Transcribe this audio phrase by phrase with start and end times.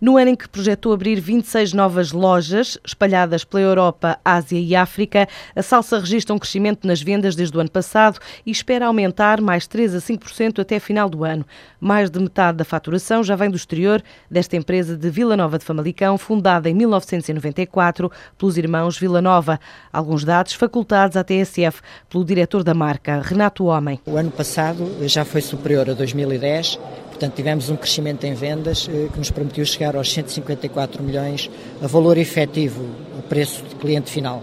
[0.00, 5.26] No ano em que projetou abrir 26 novas lojas espalhadas pela Europa, Ásia e África,
[5.56, 9.66] a Salsa registra um crescimento nas vendas desde o ano passado e espera aumentar mais
[9.66, 11.44] 3 a 5% até final do ano.
[11.80, 14.00] Mais de metade da faturação já vem do exterior
[14.30, 18.08] desta empresa de Vila Nova de Famalicão, fundada em 1994
[18.38, 19.58] pelos irmãos Vila Nova.
[19.92, 23.98] Alguns dados facultados à TSF pelo diretor da marca, Renato Homem.
[24.06, 26.78] O ano passado já foi superior a 2010
[27.18, 31.50] Portanto, tivemos um crescimento em vendas eh, que nos permitiu chegar aos 154 milhões
[31.82, 32.84] a valor efetivo,
[33.18, 34.40] o preço de cliente final.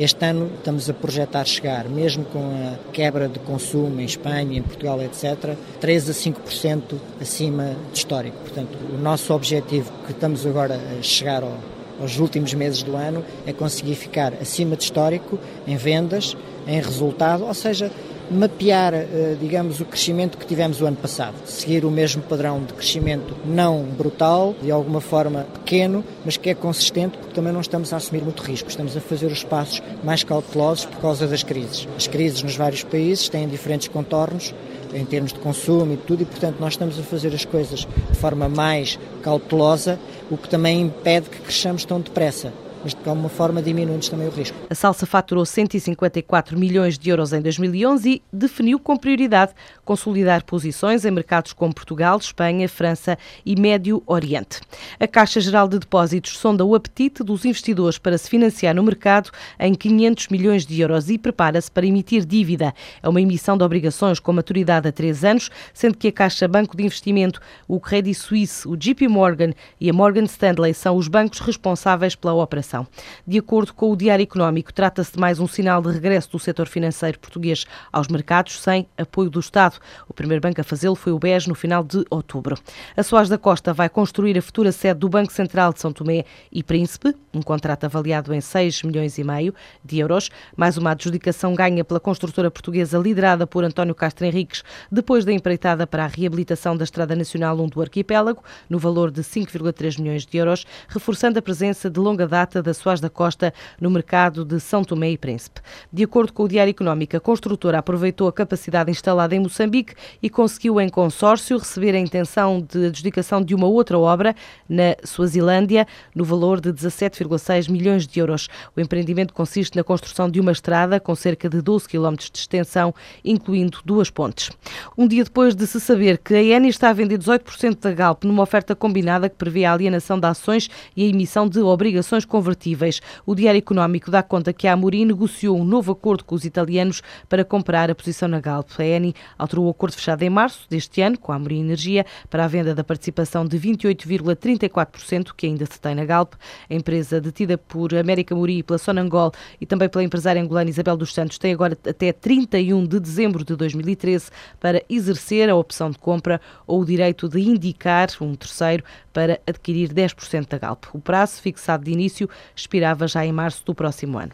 [0.00, 4.62] Este ano estamos a projetar chegar, mesmo com a quebra de consumo em Espanha, em
[4.62, 8.38] Portugal, etc., 3 a 5% acima de histórico.
[8.38, 11.52] Portanto, o nosso objetivo, que estamos agora a chegar ao,
[12.00, 16.34] aos últimos meses do ano, é conseguir ficar acima de histórico em vendas,
[16.66, 17.90] em resultado, ou seja,
[18.30, 22.72] mapear, eh, digamos, o crescimento que tivemos o ano passado, seguir o mesmo padrão de
[22.72, 27.92] crescimento não brutal, de alguma forma pequeno, mas que é consistente, porque também não estamos
[27.92, 31.86] a assumir muito risco, estamos a fazer os passos mais cautelosos por causa das crises.
[31.96, 34.54] As crises nos vários países têm diferentes contornos
[34.94, 38.18] em termos de consumo e tudo, e portanto nós estamos a fazer as coisas de
[38.18, 39.98] forma mais cautelosa,
[40.30, 42.52] o que também impede que cresçamos tão depressa.
[42.82, 44.56] Mas de alguma forma diminuindo também o risco.
[44.68, 49.52] A Salsa faturou 154 milhões de euros em 2011 e definiu com prioridade
[49.84, 54.60] consolidar posições em mercados como Portugal, Espanha, França e Médio Oriente.
[54.98, 59.30] A Caixa Geral de Depósitos sonda o apetite dos investidores para se financiar no mercado
[59.60, 62.74] em 500 milhões de euros e prepara-se para emitir dívida.
[63.02, 66.74] É uma emissão de obrigações com maturidade a três anos, sendo que a Caixa Banco
[66.74, 71.40] de Investimento, o Credit Suisse, o JP Morgan e a Morgan Stanley são os bancos
[71.40, 72.86] responsáveis pela operação.
[73.26, 76.66] De acordo com o Diário Económico, trata-se de mais um sinal de regresso do setor
[76.66, 79.76] financeiro português aos mercados sem apoio do Estado.
[80.08, 82.56] O primeiro banco a fazê-lo foi o BES no final de outubro.
[82.96, 86.24] A Soares da Costa vai construir a futura sede do Banco Central de São Tomé
[86.50, 91.54] e Príncipe, um contrato avaliado em 6 milhões e meio de euros, mais uma adjudicação
[91.54, 96.76] ganha pela construtora portuguesa liderada por António Castro Henriques, depois da empreitada para a reabilitação
[96.76, 101.42] da Estrada Nacional 1 do Arquipélago, no valor de 5,3 milhões de euros, reforçando a
[101.42, 105.60] presença de longa data da Soares da Costa no mercado de São Tomé e Príncipe.
[105.92, 110.28] De acordo com o Diário Económico, a construtora aproveitou a capacidade instalada em Moçambique e
[110.28, 114.34] conseguiu em consórcio receber a intenção de adjudicação de uma outra obra
[114.68, 118.48] na Suazilândia no valor de 17,6 milhões de euros.
[118.76, 122.94] O empreendimento consiste na construção de uma estrada com cerca de 12 km de extensão,
[123.24, 124.50] incluindo duas pontes.
[124.96, 128.24] Um dia depois de se saber que a Eni está a vender 18% da Galp
[128.24, 132.73] numa oferta combinada que prevê a alienação de ações e a emissão de obrigações convertidas
[132.74, 133.00] convertíveis.
[133.24, 137.02] O Diário Económico dá conta que a Amorim negociou um novo acordo com os italianos
[137.28, 138.68] para comprar a posição na Galp.
[138.78, 142.44] A Eni alterou o acordo fechado em março deste ano com a Amorim Energia para
[142.44, 146.34] a venda da participação de 28,34% que ainda se tem na Galp.
[146.68, 151.14] A empresa detida por América Muri pela Sonangol e também pela empresária angolana Isabel dos
[151.14, 156.40] Santos tem agora até 31 de dezembro de 2013 para exercer a opção de compra
[156.66, 158.82] ou o direito de indicar um terceiro
[159.14, 160.86] para adquirir 10% da Galp.
[160.92, 162.28] O prazo fixado de início
[162.64, 164.32] expirava já em março do próximo ano.